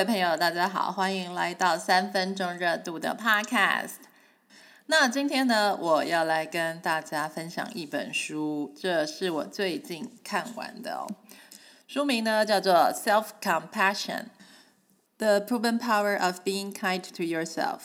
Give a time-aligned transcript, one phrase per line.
[0.00, 3.96] 位朋友，大家好，欢迎来到三分钟热度的 Podcast。
[4.86, 11.06] 那今天呢，我要来跟大家分享一本书，这是我最近看完的哦。
[11.86, 14.28] 书名呢叫做《Self Compassion:
[15.18, 17.78] The Proven Power of Being Kind to Yourself》。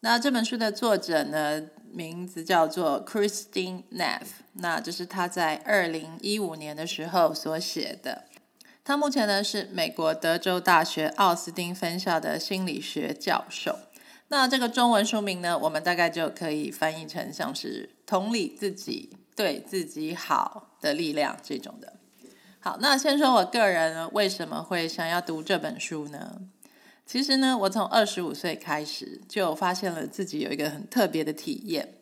[0.00, 4.22] 那这本书的作者呢，名字叫做 Christine Neff。
[4.54, 8.24] 那这是他在二零一五年的时候所写的。
[8.84, 13.78] 他目前呢是美国德州大学奥斯汀分校的心理学教授。
[14.26, 21.92] 那这个中文书名呢，我们大概就可以翻译成像是同理自己、对自己好的力量这种的。
[22.58, 26.40] 好，那先说我个人为什么会想要读这本书呢？
[27.06, 31.94] 其实呢，我从二十五岁开始就发现了自己有一个很特别的体验，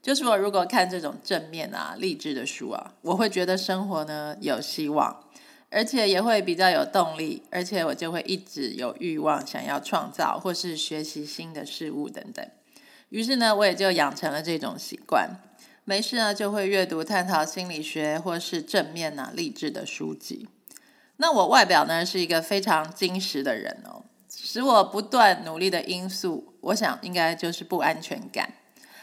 [0.00, 5.24] 就是我如果看这种正面啊、励志的书啊，我会觉得生活呢有希望。
[5.70, 12.46] 而且也会比较有动力，而且我就会一直有欲望想要创造或是学习新的事物等等。
[13.10, 15.30] 于是呢，我也就养成了这种习惯，
[15.84, 20.48] 没事呢就会阅读探讨心理学或是正面啊励志的书籍。
[21.16, 28.54] 那我外表呢是一个非常矜持的人哦，使我不断努力的因素，我想应该就是不安全感。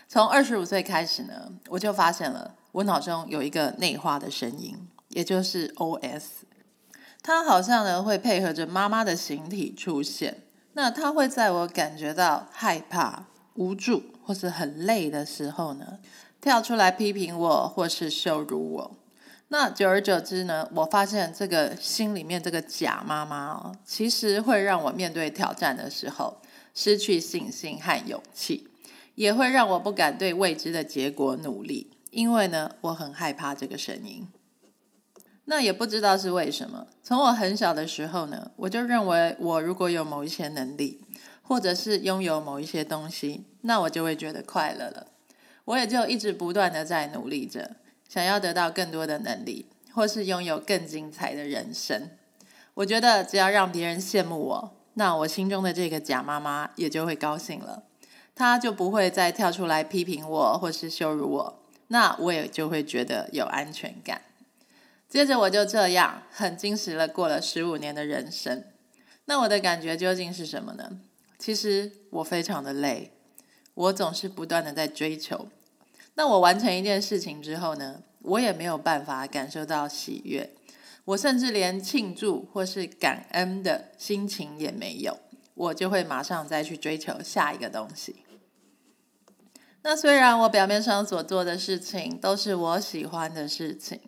[0.07, 6.44] 从二十五岁开始呢，我就发现了我脑中有一个内化的声音，也就是 O.S。
[7.25, 15.97] 他好像呢会配合着妈妈的形体出现，那他会在我感觉到害怕、无助或是很累的时候呢，
[16.39, 18.91] 跳出来批评我或是羞辱我。
[19.47, 26.37] 那久而久之呢，我发现这个心里面这个假妈妈哦，其实会让我面对挑战的时候
[26.75, 28.67] 失去信心和勇气，
[29.15, 34.27] 也会让我不敢对未知的结果努力，因为呢，我很害怕这个声音。
[35.45, 41.01] 那也不知道是为什么，从我很小的时候呢，我就认为我如果有某一些能力，
[41.43, 45.07] 或者是拥有某一些东西，那我就会觉得快乐了。
[45.65, 47.75] 我也就一直不断的在努力着，
[48.09, 52.09] 想要得到更多的能力，或是拥有更精彩的人生。
[52.73, 57.83] 我觉得只要让别人羡慕我，那我心中的这个假妈妈也就会高兴了，
[58.33, 64.21] 她就不会再跳出来批评我或是羞辱我，那我也就会觉得有安全感。
[65.15, 68.65] 接着我就这样很矜持了过了十五年的人生，
[69.23, 70.99] 那我的感觉究竟是什么呢？
[71.39, 73.13] 其实我非常的累，
[73.75, 75.47] 我总是不断的在追求。
[76.15, 80.53] 那我完成一件事情之后呢，我也没有办法感受到喜悦，
[81.05, 85.17] 我甚至连庆祝或是感恩的心情也没有，
[85.53, 88.17] 我就会马上再去追求下一个东西。
[89.83, 94.01] 那虽然我表面上所做的事情都是我喜欢的事情。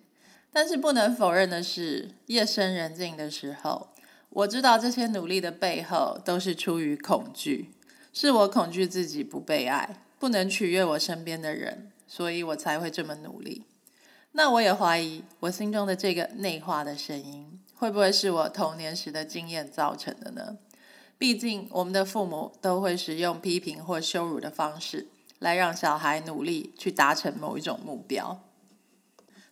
[0.52, 3.88] 但是不能否认的是，夜深人静的时候，
[4.30, 7.70] 我知道这些努力的背后都是出于恐惧，
[8.12, 13.64] 是我恐惧自己不被爱，不能取悦我身边的人，所以我才会这么努力。
[14.32, 20.58] 那我也怀疑，我心中的这个内化的声音，会不会是我童年时的经验造成的呢？
[21.16, 25.08] 毕竟，我们的父母都会使用批评或羞辱的方式，
[25.38, 28.40] 来让小孩努力去达成某一种目标。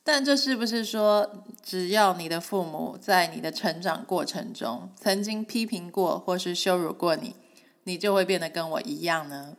[0.08, 7.34] 但这是不是说，只要你的父母在你的成长过程中曾经批评过或是羞辱过你，
[7.82, 9.56] 你就会变得跟我一样呢？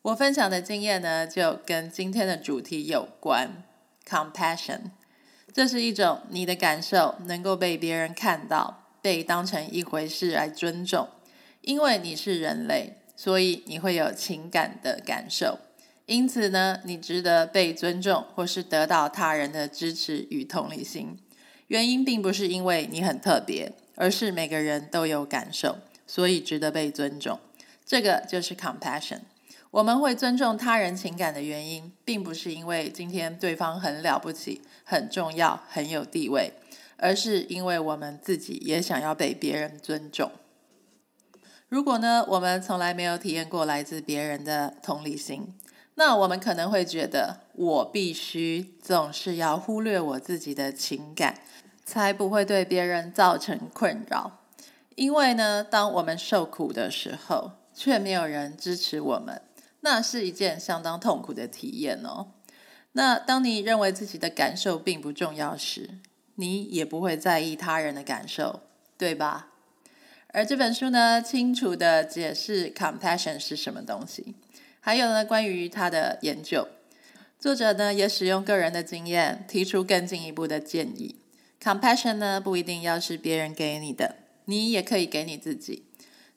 [0.00, 3.62] 我分享的经验呢，就跟今天的主题有关
[4.08, 4.80] ，compassion。
[5.52, 11.06] 这是一种你的感受能够被别人看到，被当成一回事来尊重，
[11.60, 15.58] 因为你是人类，所以你会有情感的感受。
[16.06, 21.18] 因此呢，你值得被尊重，或是得到他人的支持与同理心。
[21.68, 27.40] 原因并不是因为你很特别，而是每个人都有感受，所以值得被尊重。
[27.86, 29.20] 这个就是 compassion。
[29.70, 36.52] 我们会尊重他人情感的原因，并不是因为今天对方很了不起、很重要、很有地位，
[36.98, 40.30] 而是因为我们自己也想要被别人尊重。
[41.68, 45.54] 如果呢，我们从来没有体验过来自别人的同理心。
[45.96, 51.38] 那我们可能会觉得，我必须总是要忽略我自己的情感，
[51.84, 54.40] 才不会对别人造成困扰。
[54.96, 59.42] 因为呢，当我们受苦的时候，却没有人支持我们，
[59.80, 62.28] 那是一件相当痛苦的体验哦。
[62.92, 65.98] 那当你认为自己的感受并不重要时，
[66.36, 68.60] 你也不会在意他人的感受，
[68.96, 69.48] 对吧？
[70.28, 74.34] 而这本书呢，清楚的解释 compassion 是什么东西。
[74.86, 76.68] 还有呢，关于他的研究，
[77.38, 81.16] 作者呢也使用个人的经验，提出更进一步的建议。
[81.58, 85.86] Compassion 呢不一定要是别人给你的，你也可以给你自己。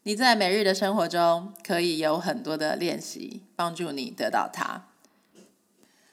[0.04, 4.88] 你在每日的生活中可以有很多的练习，帮助你得到它。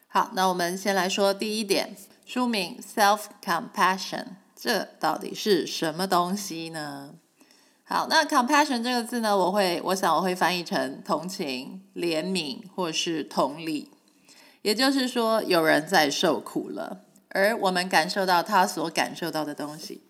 [0.09, 1.95] 好，那我们先来说第一点，
[2.27, 4.25] 书名 Self Compassion，
[4.57, 7.15] 这到底是什么东西呢？
[7.95, 13.89] 好，那 compassion 这个字呢，我会，我想我会翻译成同情、怜悯或是同理。
[14.63, 20.03] 也就是说，有人在受苦了，而我们感受到他所感受到的东西，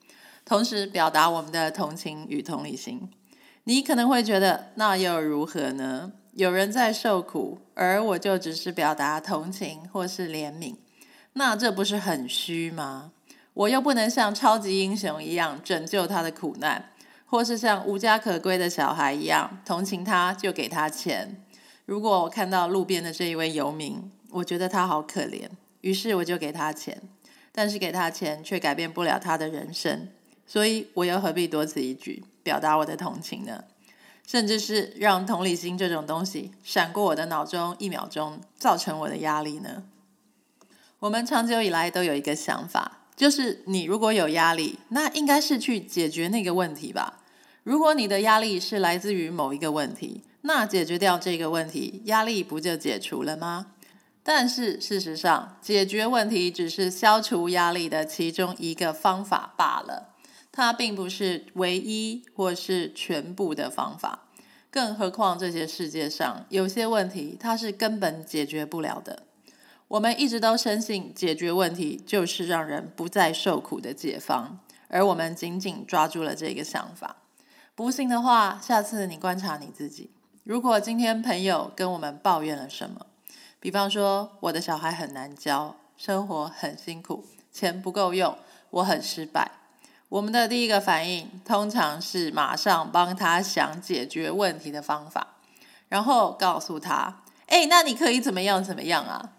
[0.46, 3.10] 同时表达我们的同情与同理心。
[3.64, 6.12] 你可能会觉得，那又如何呢？
[6.32, 10.76] 有人在受苦，而我就只是表达同情或是怜悯，
[11.34, 13.12] 那这不是很虚吗？
[13.52, 16.86] 我又不能像超级英雄一样拯救他的苦难。
[17.34, 21.42] 或是像无家可归的小孩一样同情他，就给他钱。
[21.84, 25.48] 如果我看到路边的这一位游民，我觉得他好可怜，
[25.80, 27.02] 于是我就给他钱。
[27.50, 30.10] 但是给他钱却改变不了他的人生，
[30.46, 33.64] 所以我又何必多此一举，表达我的同情呢？
[34.24, 39.82] 甚至是让同理心这种东西闪过我的脑中一秒钟，造成我的压力呢？
[41.00, 47.22] 我们长久以来都有一个想法，就是你如果有压力，那应该是去解决那个问题吧。
[47.64, 53.68] 如果你的压力是来自于某一个问题，那解决掉这个问题，压力不就解除了吗？
[54.22, 60.14] 但是事实上，解决问题只是消除压力的其中一个方法罢了，
[60.52, 64.28] 它并不是唯一或是全部的方法。
[64.70, 69.22] 更何况这些世界上有些问题，它是根本解决不了的。
[69.88, 74.58] 我们一直都深信，解决问题就是让人不再受苦的解方，
[74.88, 77.16] 而我们紧紧抓住了这个想法。
[77.76, 80.08] 不信的话，下次你观察你自己。
[80.44, 83.06] 如果今天朋友跟我们抱怨了什么，
[83.58, 88.38] 比方说我的小孩很难教，生活很辛苦，钱不够用，
[88.70, 89.50] 我很失败，
[90.08, 95.34] 我们的第一个反应通常是马上帮他想解决问题的方法，
[95.88, 99.32] 然后告诉他：“哎，那你可以怎么样怎么样啊？”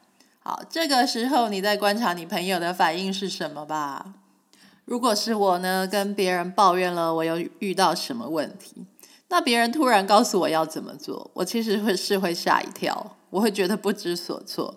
[0.43, 4.13] 好，这个时候你在观察你朋友的反应是什么吧。
[4.85, 8.85] 如果是我呢，跟别人抱怨了我又遇到什么问题，
[9.29, 14.75] 那别人突然告诉我要怎么做，我其实会是会吓一跳，我会觉得不知所措，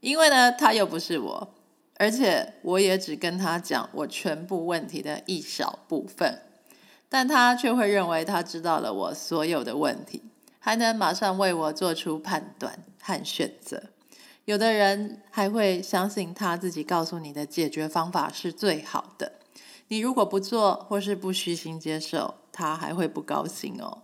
[0.00, 1.54] 因为呢他又不是我，
[1.96, 6.42] 而且我也只跟他讲我全部问题的一小部分，
[7.08, 10.22] 但他却会认为他知道了我所有的问题，
[10.58, 13.84] 还能马上为我做出判断和选择。
[14.44, 19.32] 有的人还会相信他自己告诉你的解决方法是最好的，
[19.88, 24.02] 你如果不做或是不虚心接受，他还会不高兴哦。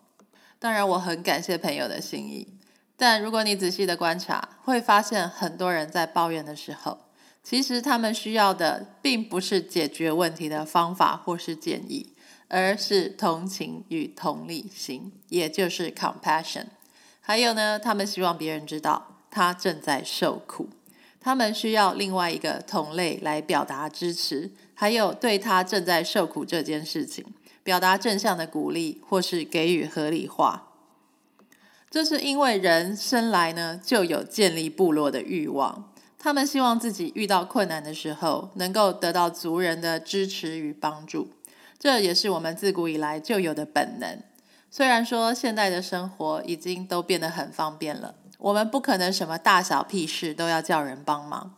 [0.59, 2.49] 当然，我很感谢朋友的心意，
[2.97, 6.99] 但如果你仔细的观察，会发现很多人在抱怨的时候，
[7.43, 12.15] 其实他们需要的并不是解决问题的方法或是建议，
[12.49, 16.67] 而是同情与同理心，也就是 compassion。
[17.21, 19.09] 还有呢，他们希望别人知道。
[19.35, 20.69] 他正在受苦，
[21.19, 24.53] 他们需要另外一个同类来表达支持，
[24.83, 27.25] 还有对他正在受苦这件事情
[27.63, 30.71] 表达正向的鼓励，或是给予合理化。
[31.89, 41.29] 这是因为人生来呢就有建立部落的欲望，他们希望自己遇到困难的时候能够得到族人的支持与帮助，
[41.79, 44.19] 这也是我们自古以来就有的本能。
[44.69, 48.17] 虽然说现代的生活已经都变得很方便了。
[48.39, 51.55] 我们不可能什么大小屁事都要叫人帮忙，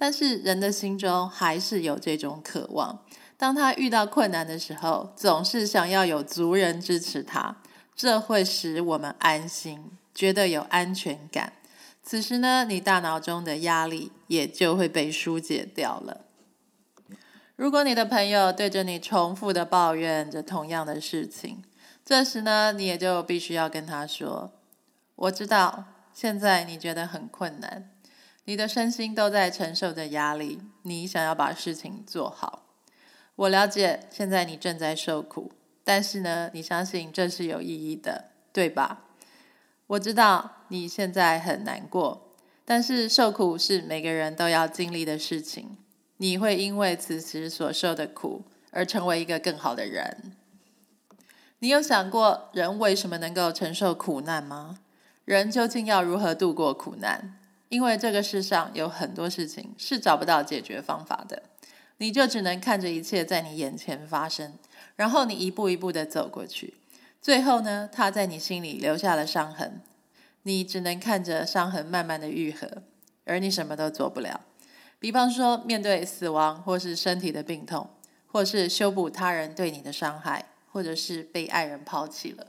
[0.00, 3.00] 但是人的心中还是有这种渴望。
[3.36, 7.56] 当他遇到困难的时候，总是想要有族人支持他，
[7.96, 11.54] 这会使我们安心，觉得有安全感。
[12.04, 16.20] 此时呢，你大脑中的压力也就会被疏解掉了。
[17.56, 21.64] 如果你的朋友对着你重复的抱怨着同样的事情，
[22.04, 24.52] 这时呢，你也就必须要跟他说
[25.16, 27.90] ：“我知道。”现在你觉得很困难，
[28.48, 32.62] 你的身心都在承受着压力，你想要把事情做好。
[33.36, 35.52] 我了解，现在你正在受苦，
[35.84, 39.04] 但是呢，你相信这是有意义的，对吧？
[39.88, 42.32] 我知道你现在很难过，
[42.64, 45.76] 但是受苦是每个人都要经历的事情。
[46.16, 50.32] 你会因为此时所受的苦而成为一个更好的人。
[51.58, 54.78] 你有想过人为什么能够承受苦难吗？
[55.26, 57.37] 人究竟要如何度过苦难？
[57.68, 61.42] 因为这个世上有很多事情是找不到解决方法的，
[61.98, 64.54] 你就只能看着一切在你眼前发生，
[64.96, 66.74] 然后你一步一步的走过去，
[67.20, 69.82] 最后呢，他在你心里留下了伤痕，
[70.44, 72.82] 你只能看着伤痕慢慢的愈合，
[73.24, 74.40] 而你什么都做不了。
[74.98, 77.90] 比方说，面对死亡，或是身体的病痛，
[78.26, 82.46] 或是修补他人对你的伤害，或者是被爱人抛弃了。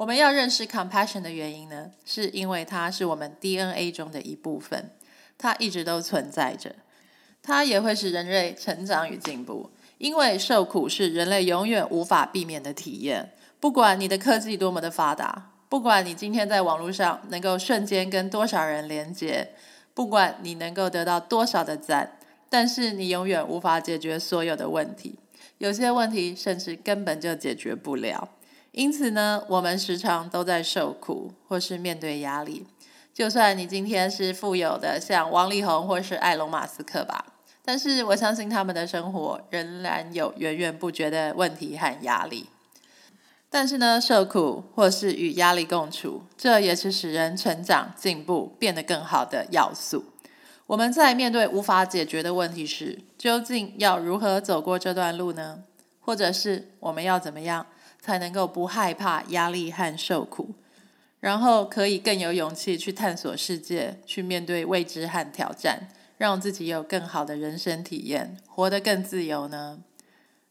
[0.00, 4.92] 我们要认识 compassion 的原因呢，是因为它是我们 DNA 中的一部分，
[5.36, 6.74] 它一直都存在着，
[7.42, 9.68] 它也会使人类成长与进步。
[9.98, 19.50] 因为受苦是人类永远无法避免的体验，不管你的科技多么的发达，不管你今天在网络上能够瞬间跟多少人连接，
[19.92, 22.16] 不管你能够得到多少的赞，
[22.48, 25.18] 但是你永远无法解决所有的问题，
[25.58, 28.30] 有些问题甚至根本就解决不了。
[28.72, 32.66] 因此呢，我们时常都在受苦，或是面对压力。
[33.12, 37.26] 就算你今天是富有的，像王力宏或是埃隆·马斯克吧。
[37.64, 42.46] 但是我相信他们的生活仍然有源源不绝的问题和压力。
[43.50, 50.04] 但是呢，受苦或是与压力共处，这也是使人成长、进步、变得更好的要素。
[50.68, 55.64] 我们在面对无法解决的问题时，究竟要如何走过这段路呢？
[55.98, 57.66] 或者是我们要怎么样
[58.00, 60.54] 才能够不害怕压力和受苦，
[61.20, 65.88] 然后可以更有勇气去探索世界，去面对未知和挑战？
[66.16, 69.78] 让自己有更好的人生体验，活得更自由呢？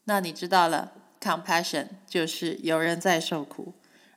[0.02, 3.72] 那你知道了，compassion 就是有人在受苦，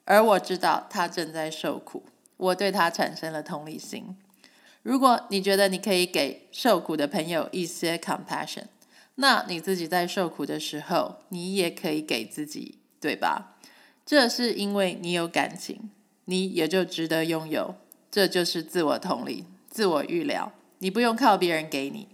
[0.06, 2.02] 而我知道他正在受苦，
[2.38, 4.18] 我对他产生了同理心。
[4.82, 8.64] 如果你觉得你可以给受苦的朋友一些 compassion，
[9.16, 13.58] 那你自己在受苦的时候，你也可以给自己，对吧？
[14.06, 15.90] 这是因为你有感情，
[16.24, 17.76] 你也就值得拥有。
[18.10, 20.54] 这就是自我同理、自我预料。
[20.78, 22.08] 你不用靠别人给你。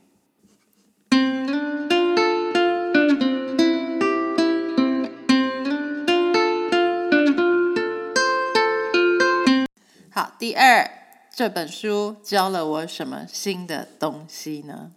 [10.09, 10.89] 好，第二，
[11.31, 14.93] 这本书教了我什么新的东西呢？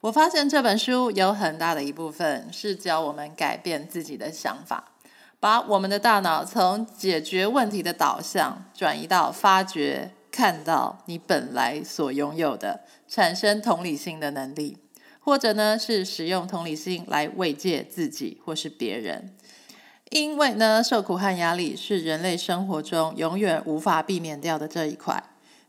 [0.00, 4.92] 我发现这本书有很大的一部分是教我们改变自己的想法，
[5.38, 10.12] 把我们的大脑从解决问题的导向转移到发掘。
[10.28, 14.76] 看到你本来所拥有的，产生同理心的能力，
[15.18, 19.34] 或者呢是使用同理心来慰藉自己或是别人，
[20.10, 25.22] 因为呢受苦和压力是人类生活中永远无法避免掉的这一块。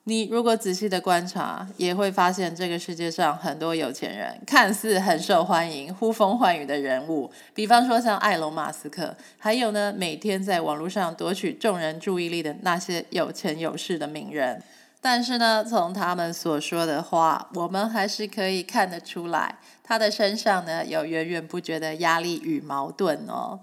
[0.10, 14.64] 你如果仔细的观察，也会发现这个世界上很多有钱人看似很受欢迎、呼风唤雨的人物，比方说像埃隆·马斯克，还有呢每天在网络上夺取众人注意力的那些有钱有势的名人。
[15.02, 23.60] 但是呢，从他们所说的话，我们还是可以看得出来，他的身上呢有源源不绝的压力与矛盾哦。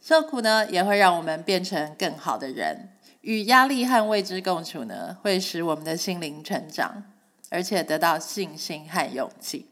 [0.00, 2.90] 受苦呢，也会让我们变成更好的人。
[3.24, 7.02] 与压力和未知共处呢，会使我们的心灵成长，
[7.48, 9.66] 而且得到信心和勇气。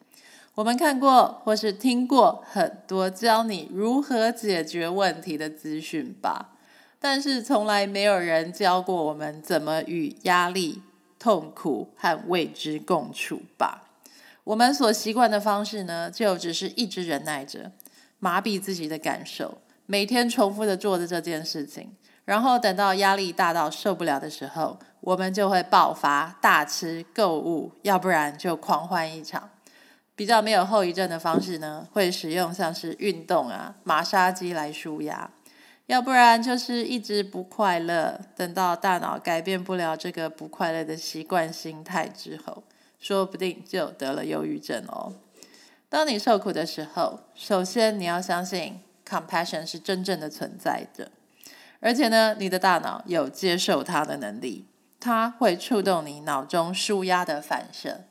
[0.54, 6.54] 我们看过或是听过很多教你如何解决问题的资讯吧，
[6.98, 10.80] 但是从来没有人教过我们怎么与压力、
[11.18, 13.90] 痛苦和未知共处吧。
[14.44, 17.70] 我们所习惯的方式呢，就只是一直忍耐着，
[18.18, 21.92] 麻痹自己的感受，每天重复的做着这件事情。
[22.24, 29.50] 然后等到压力大到受不了的时候，我们就会爆发大吃购物，要不然就狂欢一场。
[30.14, 35.30] 比较没有后遗症的方式呢，会使用像是运动啊、马杀鸡来舒压，
[35.86, 38.20] 要不然就是一直不快乐。
[38.36, 42.62] 等到大脑改变不了这个不快乐的习惯心态之后，
[43.00, 45.14] 说不定就得了忧郁症哦。
[45.88, 51.10] 当你受苦的时候，首先你要相信 compassion 是真正的存在的。
[51.82, 54.68] 而且呢，你的大脑有接受它的能力，
[55.00, 58.04] 它会触动你脑中舒压的反射。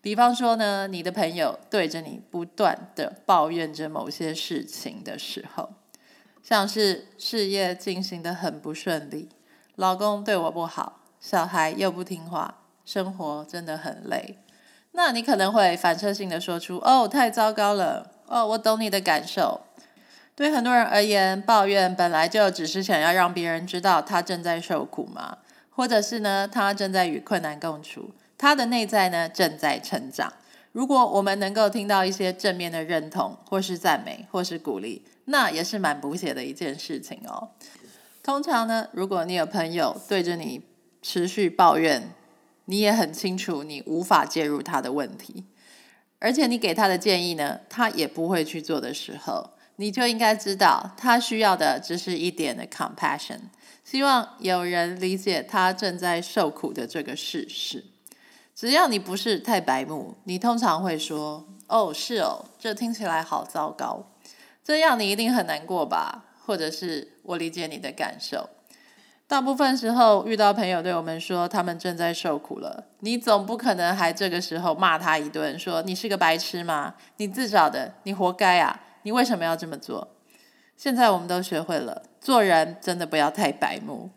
[0.00, 5.70] 比方说呢，你的朋友对着你不断的抱怨着某些事情的时候，
[6.42, 9.28] 像是事业进行的很不顺利，
[9.76, 14.40] 老公对我不好，小孩又不听话，生活真的很累。
[14.90, 19.60] 那你可能会反射性的说出：“哦，太糟糕了。”哦，我懂你的感受。
[20.36, 25.38] 对很多人而言，抱怨本来就只是想要让别人知道他正在受苦嘛，
[25.70, 30.32] 或者是呢，他正在与困难共处，他的内在呢正在成长。
[30.72, 37.50] 如果我们能够听到一些正面的认同，或是赞美，或是鼓励，那也是蛮补血的一件事情哦。
[38.20, 40.62] 通常呢，如果你有朋友对着你
[41.00, 42.10] 持续抱怨，
[42.64, 45.44] 你也很清楚你无法介入他的问题，
[46.18, 49.50] 而且你给他的建议呢，他也不会去做的时候。
[49.76, 53.40] 你就应该知道，他需要的只是一点的 compassion，
[53.82, 57.84] 希望有人理解他正在受苦的这个事实。
[58.54, 64.10] 只要你不是太白目，你通常会说：“哦，是哦，这听起来好糟糕。”
[64.62, 66.24] 这样你一定很难过吧？
[66.46, 68.48] 或者是我理解你的感受。
[69.26, 76.94] 大部分时候遇到朋友对我们说他们正在受苦了，你总不可能还这个时候骂他一顿，说你是个白痴吗？
[77.16, 78.80] 你自找的，你活该啊！
[79.04, 80.16] 你为什么要这么做？
[80.76, 84.10] 现在我们都学会了，做人真的不要太白目，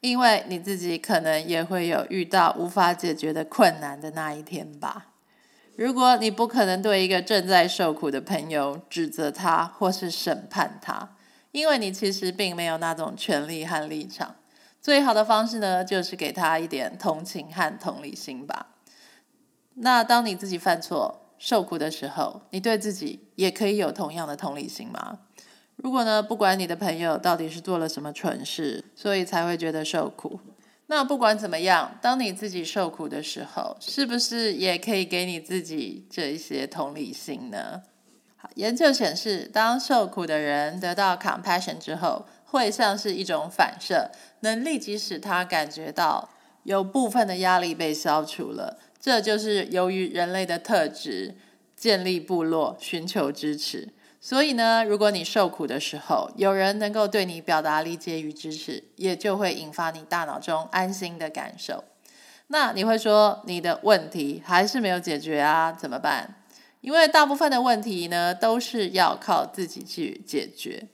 [0.00, 5.06] 因为你自己可能也会有遇到无法解决的困难的那一天吧。
[5.74, 11.16] 如果你不可能对一个正在受苦的朋友指责他或是审判他，
[11.50, 14.36] 因为你其实并没有那种权利和立场。
[14.82, 18.66] 最好的方式呢，就是给他一点同情和同理心吧。
[19.76, 25.18] 那当你自己犯错、受苦的时候，你对自己也可以有同样的同理心吗？
[25.74, 30.38] 如果呢，不管你的朋友到底是做了什么蠢事，所以才会觉得受苦，
[30.86, 37.82] 那不管怎么样，当你自己受苦的时候，是不是也可以给你自己这一些同理心呢？
[38.36, 46.28] 好，研究显示，当受苦的人得到 compassion 之后，会像是一种反射，能立即使他感觉到
[46.62, 48.78] 有部分的压力被消除了。
[49.02, 51.34] 这就是由于人类的特质，
[51.74, 53.88] 建立部落，寻求支持。
[54.20, 61.82] 所以呢，如果你受苦的时候，有人能够对你表达理解与支持，也就会引发你大脑中安心的感受。
[62.46, 65.72] 那你会说，你的问题还是没有解决啊？
[65.72, 66.36] 怎么办？
[66.80, 70.86] 因为大部分的问题呢，都是要靠自己去解决。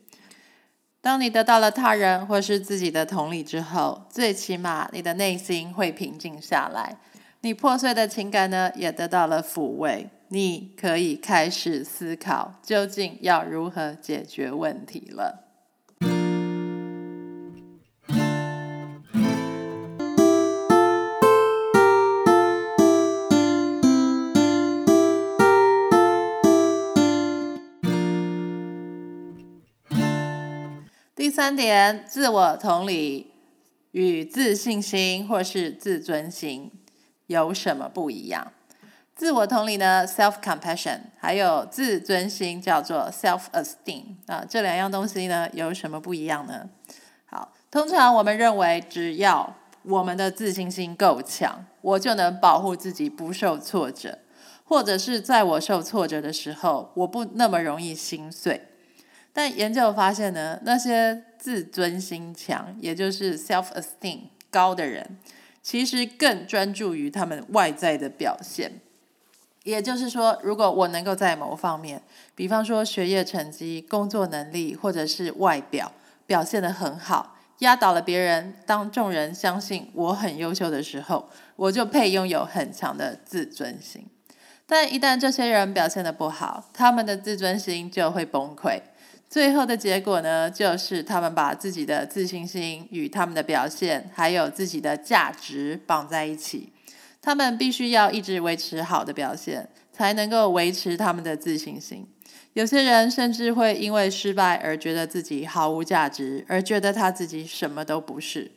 [1.03, 6.97] 当你得到了他人或是自己的同理之后，最起码你的内心会平静下来，
[7.41, 15.45] 你破碎的情感呢也得到了抚慰，你可以开始思考究竟要如何解决问题了。
[31.15, 33.31] 第三点，自我同理
[33.93, 36.73] 与自信心或是自尊心
[37.29, 38.53] 有什么不一样？
[39.15, 46.69] 自我同理呢，self compassion，还有自尊心叫做 self esteem 啊，这两样东西呢有什么不一样呢？
[47.27, 54.19] 好，通常我们认为，只要我们的自信心够强，我就能保护自己不受挫折，
[54.65, 58.69] 或者是在我受挫折的时候，我不那么容易心碎。
[59.33, 65.19] 但研究发现呢，那些自尊心强，也就是 self esteem 高的人，
[65.69, 68.81] 其实更专注于他们外在的表现。
[69.65, 72.01] 也就是说，如果我能够在某方面，
[72.35, 75.93] 比方说学业成绩、工作能力，或者是外表
[76.27, 84.07] 表现得很好，压倒了别人，当众人相信我很优秀的时候，我就配拥有很强的自尊心。
[84.67, 88.81] 但一旦这些人表现得不好，他们的自尊心就会崩溃。
[89.29, 96.73] 最后的结果呢，就是他们把自己的自信心与他们的表现，还有自己的价值绑在一起。
[97.21, 102.07] 他们必须要一直维持好的表现，才能够维持他们的自信心。
[102.55, 108.51] 有些人甚至会因为失败而觉得自己毫无价值，而觉得他自己什么都不是。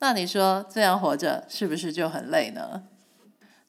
[0.00, 2.82] 那你说这样活着是不是就很累呢？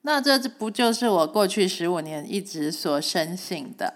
[0.01, 3.93] 那这不就是我过去十五年一直所深信的？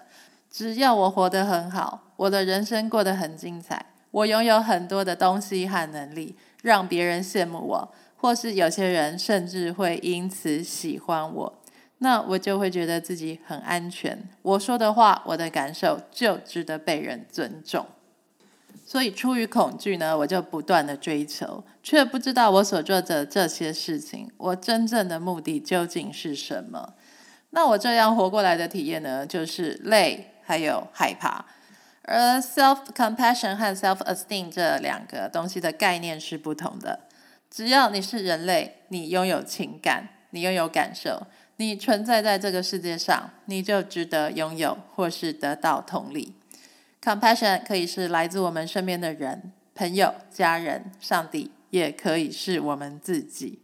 [0.49, 2.06] 只要我活得很好。
[2.17, 11.61] 我的人生过得很精彩，我拥有很多的东西和能力，让别人羡慕我，或是有些人甚至会因此喜欢我，
[11.99, 14.27] 那我就会觉得自己很安全。
[14.41, 17.85] 我说的话，我的感受就值得被人尊重。
[18.85, 26.93] 所以出于恐惧呢，我就不断的追求，却不知道我所做的这些事情，我真正的目的究竟是什么。
[27.49, 31.45] 那我这样活过来的体验呢，就是累，还有害怕。
[32.07, 37.01] 而 self compassion 和 self esteem 这两个东西的概念是不同的。
[37.51, 46.33] 只要你是人类，你拥有情感，你拥有感受，你存在在这个世界上，你就值得拥有或是得到同理。
[47.03, 53.59] compassion 可以是来自我们身边的人、朋友、家人、上帝，也可以是我们自己。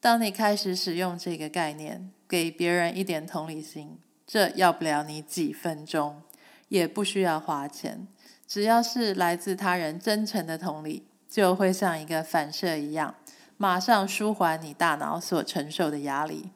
[0.00, 6.22] 当你开始使用这个概念，给别人一点同理心，这要不了你几分钟。
[6.68, 8.06] 也不需要花钱，
[8.46, 13.14] 只要是来自他人真诚的同理，就会像一个反射一样，
[13.56, 16.50] 马上舒缓你大脑所承受的压力。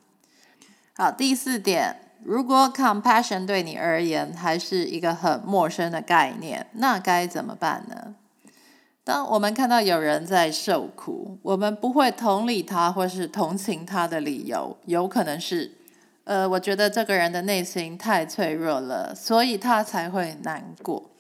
[0.94, 8.14] 好，第四点，如果 compassion 对你而言还是一个很陌生的概念，那该怎么办呢？
[9.05, 15.78] 当我们看到有人在受苦，我们不会同理他或是同情他的理由，有可能是。
[16.29, 21.11] 呃，我觉得这个人的内心太脆弱了，所以他才会难过，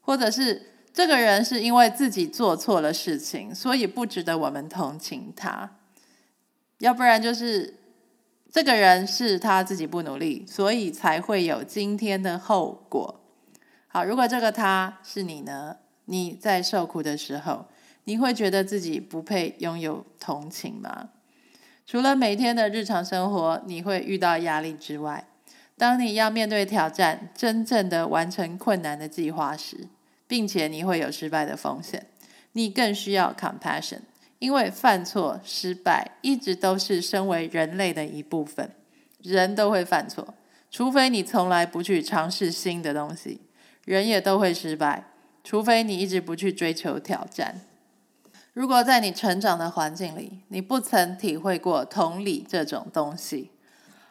[0.00, 5.68] 或者是这个人是因为自己做错了事情，所以不值得我们同情他；
[6.78, 7.74] 要不然就是
[8.50, 13.20] 这个人是他自己不努力，所以才会有今天的后果。
[13.88, 15.76] 好，如果这个他是你呢？
[16.06, 17.66] 你在受苦的时候，
[18.04, 21.10] 你会觉得自己不配拥有同情吗？
[21.86, 25.24] 除了每天的日常生活你会遇到压力之外，
[25.78, 29.86] 当你要面对挑战，真正的完成困难的计划时，
[30.26, 32.04] 并且你会有失败的风险，
[32.52, 34.00] 你更需要 compassion，
[34.40, 38.72] 因为犯错、失败一直都是身为人类的一部分，
[39.22, 40.34] 人都会犯错，
[40.72, 43.40] 除非你从来不去尝试新的东西，
[43.84, 45.04] 人也都会失败，
[45.44, 47.60] 除非你一直不去追求挑战。
[48.56, 53.50] 如果在你成长的环境里，你不曾体会过同理这种东西，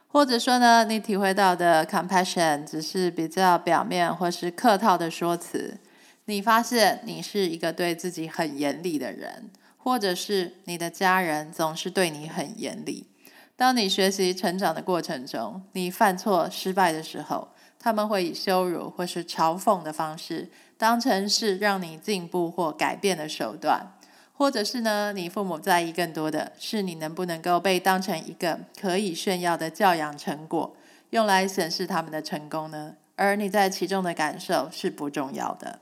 [0.07, 5.79] 或者说呢，你体会到的 compassion 只是比较表面或是客套的说辞，
[6.25, 13.07] 你发现你是一个对自己很严厉的人，或者是你的家人总是对你很严厉。
[13.55, 17.47] 当你学习成长的过程中，你犯错失败的时候，
[17.79, 23.93] 他们会以羞辱或是嘲讽的方式，当成是让你进步或改变的手段。
[24.37, 30.75] 或者是呢，你父母在意更多的是你能不能够被当成一个可以炫耀的教养成果，
[31.11, 32.95] 用来显示他们的成功呢？
[33.15, 35.79] 而你在其中的感受是不重要的。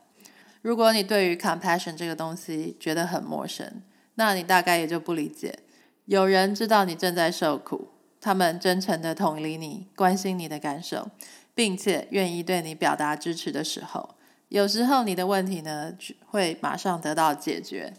[0.62, 3.82] 如果你对于 compassion 这个东西觉得很陌生，
[4.16, 5.58] 那你大概也就不理解，
[6.06, 7.90] 有人知道你正在受苦，
[8.22, 11.10] 他们真诚的同理你，关心你的感受，
[11.56, 14.14] 并且愿意对你表达支持的时候，
[14.50, 15.92] 有时候你的问题呢
[16.28, 17.92] 会马上得到解决。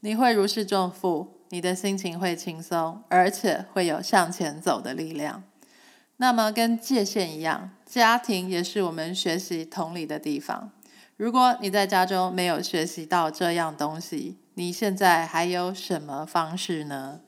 [0.00, 5.42] 你会如释重负，你的心情会轻松，而且会有向前走的力量。
[6.16, 10.70] 那么，跟界限一样，家庭也是我们学习同理的地方。
[11.16, 17.20] 如果你在家中没有学习到这样东西，你现在还有什么方式呢？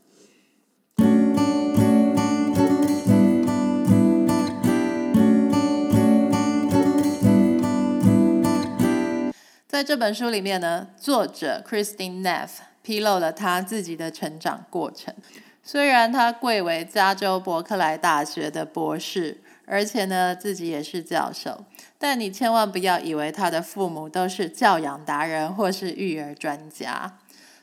[9.72, 12.50] 在这本书里面呢，作者 Christine Neff
[12.82, 15.14] 披露了他自己的成长过程。
[15.62, 21.64] 虽然他贵为加州伯克莱大学的博士，而且呢自己也是教授，
[21.96, 27.16] 但你千万不要以为他的父母都是教养达人或是育儿专家。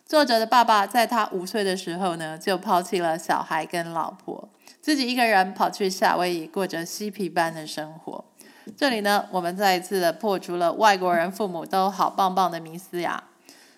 [0.04, 4.50] 作者的爸爸在他五岁的时候呢，就抛弃了小孩跟老婆，
[4.82, 8.26] 自己一个人跑去夏威夷过着嬉皮般的生活。
[8.78, 13.24] 这里呢，我们再一次的破除了外国人父母都好棒棒的迷思呀。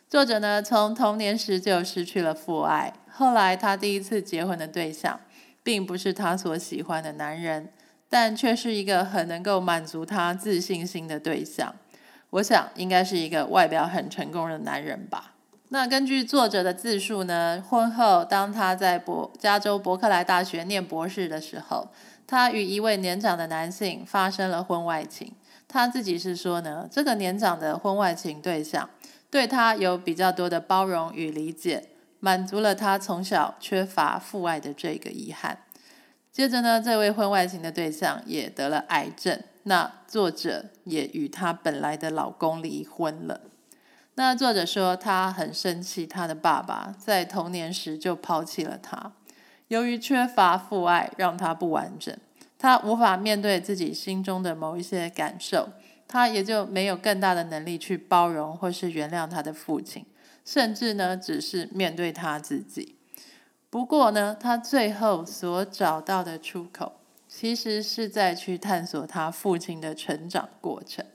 [0.10, 5.19] 作者呢，从童年时就失去了父爱，后来他第一次结婚的对象，
[5.63, 7.71] 并不是他所喜欢的男人，
[8.10, 11.73] 但却是一个很能够满足他自信心的对象。
[12.32, 15.34] 我想应该是一个外表很成功的男人吧。
[15.69, 21.89] 那根据作者的自述呢，婚后当他在伯加州伯克莱大学念博士的时候。
[22.26, 25.34] 他与一位年长的男性发生了婚外情。
[25.68, 28.90] 他自己是说呢，这个年长的婚外情对象
[29.30, 35.60] 对他有比较多的包容与理解，满足了他从小缺乏父爱的这个遗憾。
[36.32, 43.42] 接着呢，这位婚外情的对象也得了癌症，那作者也与他本来的老公离婚了。
[44.16, 49.14] 那作者说，他很生气，他的爸爸在童年时就抛弃了他。
[49.72, 52.14] 由于缺乏父爱，让他不完整，
[52.60, 55.70] 他无法面对自己心中的某一些感受，
[56.10, 60.06] 他也就没有更大的能力去包容或是原谅他的父亲，
[60.44, 62.98] 甚至呢，只是面对他自己。
[63.70, 66.92] 不过呢，他最后所找到的出口，
[67.30, 71.06] 其实是在去探索他父亲的成长过程，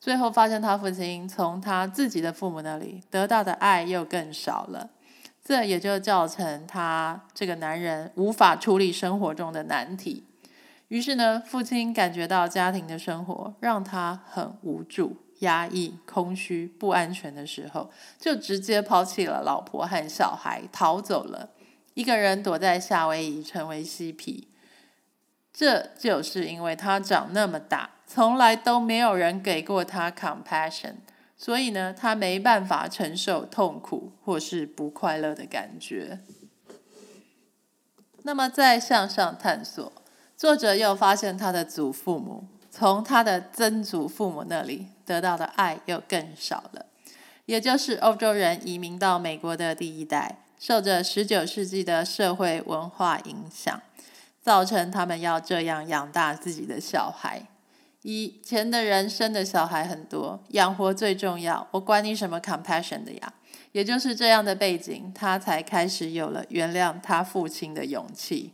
[0.00, 4.88] 最后发现他父亲从他自己的父母那里得到的爱又更少了。
[5.44, 10.24] 这也就造成他这个男人无法处理生活中的难题。
[10.88, 21.50] 于是呢，父亲感觉到家庭的生活让他很无助、压抑、空虚、不安全的时候，就直接抛弃了老婆和小孩，逃走了，
[21.92, 24.48] 一个人躲在夏威夷成为嬉皮。
[25.52, 30.94] 这就是因为他长那么大，从来都没有人给过他 compassion。
[31.36, 36.20] 所以呢，他没办法承受痛苦或是不快乐的感觉。
[38.22, 39.92] 那么，再向上探索，
[40.36, 46.86] 作者又发现他的祖父母从他的曾祖父母那里得到的爱又更少了，
[47.44, 53.82] 也就是欧洲人移民到美国的第一代，受着十九世纪的社会文化影响，
[54.40, 57.46] 造成他们要这样养大自己的小孩。
[58.04, 63.32] 以前的人生的小孩很多，养活最重要，我管你什么 compassion 的呀。
[63.72, 68.52] 也就是这样的背景，他才开始有了原谅他父亲的勇气。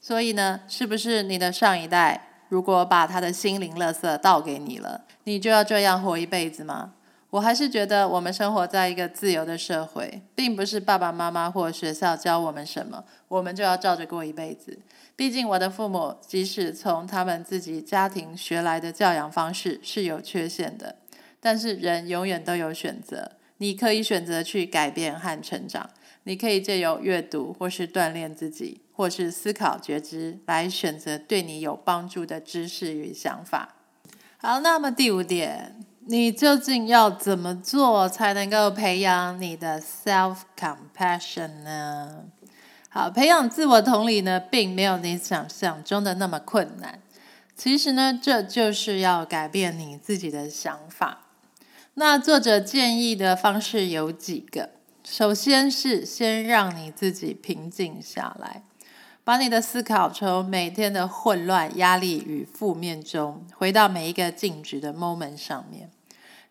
[0.00, 6.92] 所以呢，是不是你的上一代如果把他的心灵垃圾倒给你了，你就要这样活一辈子吗？
[7.34, 14.78] 我还是觉得我们生活在一个自由的社会，并不是爸爸妈妈或学校教我们什么，我们就要照着过一辈子。
[15.16, 20.94] 毕竟我的父母即使从他们自己家庭学来的教养方式是有缺陷的，
[21.40, 23.32] 但是人永远都有选择。
[23.56, 25.90] 你可以选择去改变和成长，
[26.22, 33.74] 你可以借由阅读，或是锻炼自己，或是思考觉知，来选择对你有帮助的知识与想法。
[34.36, 42.24] 好，那么第五点，你究竟要怎么做才能够培养你的 self compassion 呢？
[42.90, 47.00] 好，培养自我同理呢，并没有你想象中的那么困难。
[47.56, 51.20] 其实呢，这就是要改变你自己的想法。
[51.94, 54.70] 那作者建议的方式有几个，
[55.02, 58.62] 首先是先让你自己平静下来，
[59.24, 65.90] 把你的思考从每天的混乱、压力与负面中，回到每一个静止的 moment 上面。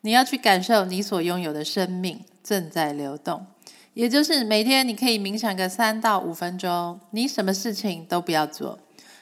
[0.06, 3.46] 你要去感受你所拥有的生命正在流动，
[3.94, 8.80] 也就是每天你可以冥想个三到五分钟，你什么事情都不要做，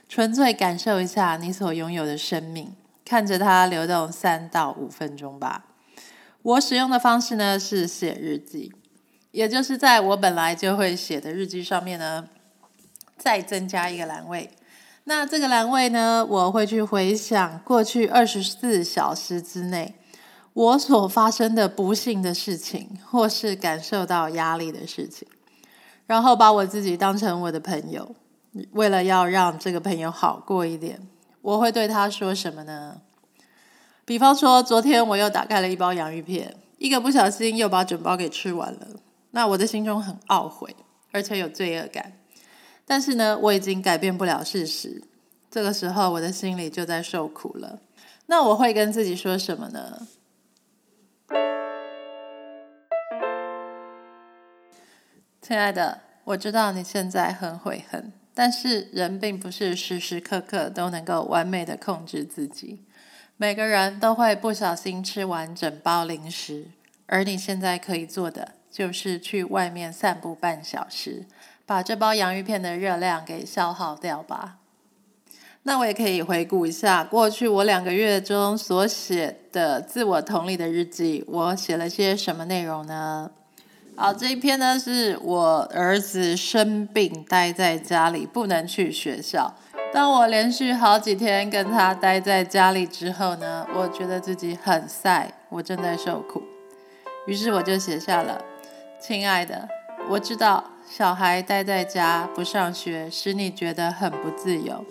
[0.09, 2.73] 纯粹感受一下你所拥有的生命，
[3.05, 5.65] 看着它流动三到五分钟吧。
[6.41, 8.73] 我使用的方式呢是写日记，
[9.29, 12.27] 也就是在我本来就会写的日记上面呢，
[13.19, 14.49] 再增加一个栏位。
[15.03, 19.93] 那这个栏位呢，我会去回想过去二十四小时之内
[20.53, 25.27] 我所发生的不幸的事情， 或是感受到压力的事情，
[26.05, 28.15] 然后把我自己当成我的朋友，
[28.71, 31.07] 为了要让这个朋友好过一点，
[31.41, 33.01] 我会对他说什么呢？
[34.03, 38.87] 比方说，昨天我又打开了一包洋芋片，一个不小心又把整包给吃完了。
[39.31, 40.75] 那我的心中很懊悔，
[41.11, 42.11] 而且有罪恶感。
[42.85, 45.01] 但是呢，我已经改变不了事实。
[45.49, 47.79] 这个时候，我的心里就在受苦了。
[48.25, 50.07] 那我会跟自己说什么呢？
[55.41, 62.85] 亲爱的，我知道你现在很悔恨，但是人并不是时时刻刻都能够完美的控制自己。
[63.37, 66.67] 每个人都会不小心吃完整包零食，
[67.07, 71.25] 而你现在可以做的就是去外面散步半小时，
[71.65, 74.59] 把这包洋芋片的热量给消耗掉吧。
[75.63, 83.31] 那我也可以回顾一下过去我两个月中所写的自我同理的日记，我写了些什么内容呢？
[84.01, 89.53] 好，这一篇呢是我儿子生病待在家里，不能去学校。
[89.93, 96.41] 当我连续好几天跟他待在家里之后呢，我觉得自己很晒，我正在受苦。
[97.27, 98.43] 于是我就写下了
[98.99, 99.69] ：“亲爱的，
[100.09, 104.83] 我知道小孩待在家不上学，使你觉得很不自由。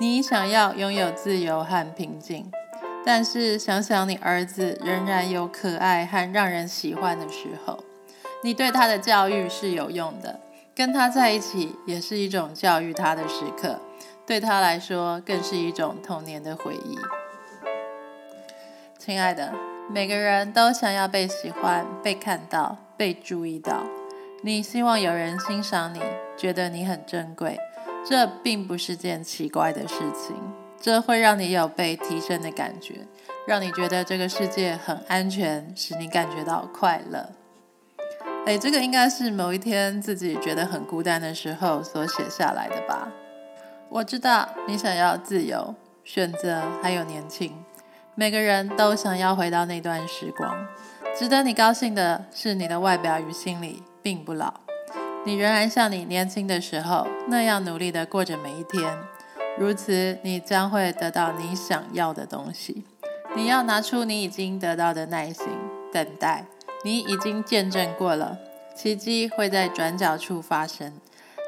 [0.00, 2.50] 你想要拥有自由和平静，
[3.06, 7.84] 但是想想你儿子仍然有可爱和让人喜欢的时候，
[8.42, 10.40] 你对他的教育是有用的，
[10.74, 13.78] 跟他在一起也是一种教育他的时刻。”
[14.26, 16.96] 对他来说，更是一种童年的回忆。
[18.96, 19.52] 亲爱的，
[19.90, 23.82] 每个人都想要被喜欢、被看到、被注意到。
[24.42, 26.00] 你希望有人欣赏你，
[26.36, 27.58] 觉得你很珍贵，
[28.08, 30.36] 这并不是件奇怪的事情。
[30.80, 33.06] 这会让你有被提升的感觉，
[33.48, 37.30] 让你觉得这个世界很安全，使你感觉到快乐。
[38.46, 43.08] 哎，这个应该是某一天自己觉得很孤单的时候所写下来的吧。
[43.88, 45.74] 我知道你想要自由、
[46.04, 47.52] 选择，还有年轻。
[48.14, 50.66] 每个人都想要回到那段时光。
[51.16, 54.54] 值得你高兴的是，你的外表与心理并不老，
[55.24, 58.96] 你仍然像你年轻的时候那样努力的过着每一天。
[59.58, 62.84] 如此，你将会得到你想要的东西。
[63.36, 65.46] 你要拿出你已经得到的耐心，
[65.92, 66.46] 等待。
[66.82, 68.38] 你已经见证过了，
[68.74, 70.94] 奇迹会在转角处发生。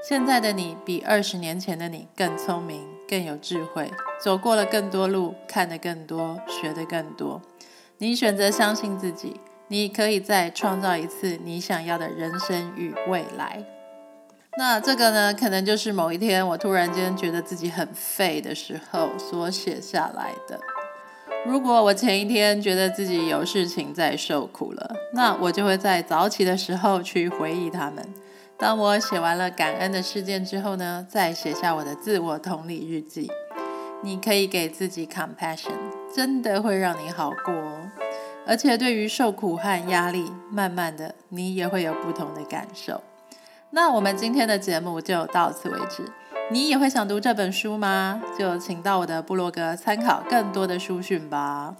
[0.06, 3.90] 现在的你比二十年前的你更聪明、更有智慧，
[4.22, 7.40] 走过了更多路，看得更多，学得更多。
[7.98, 13.64] 你选择相信自己，你可以再创造一次你想要的人生与未来。
[14.58, 20.60] 那这个呢，可能就是某一天我突然间觉得自己很废的时候所写下来的。
[21.44, 28.14] 如果我前一天觉得自己有事情在受苦了，那我就会在早起的时候去回忆他们。
[28.56, 33.28] 当我写完了感恩的事件之后呢，再写下我的自我同理日记。
[34.04, 35.72] 你可以给自己 compassion，
[36.14, 37.90] 真的会让你好过哦。
[38.46, 43.00] 而且对于受苦和压力，慢慢的你也会有不同的感受。
[43.70, 46.04] 那我们今天的节目就到此为止。
[46.50, 48.20] 你也会想读这本书吗？
[48.38, 51.74] 就请到我的部落格参考更多的书讯吧。